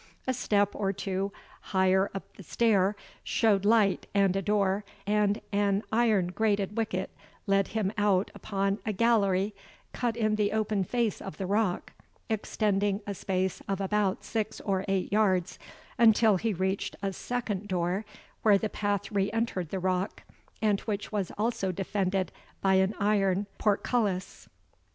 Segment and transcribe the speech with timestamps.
[0.25, 1.31] A step or two
[1.75, 7.11] higher up the stair showed light and a door, and an iron grated wicket
[7.45, 9.53] led him out upon a gallery
[9.93, 11.93] cut in the open face of the rock,
[12.29, 15.59] extending a space of about six or eight yards,
[15.99, 18.03] until he reached a second door,
[18.41, 20.23] where the path re entered the rock,
[20.63, 24.49] and which was also defended by an iron portcullis.